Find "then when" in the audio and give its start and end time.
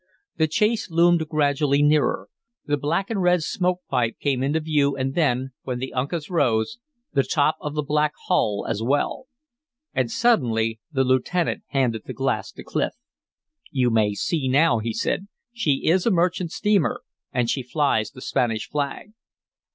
5.13-5.77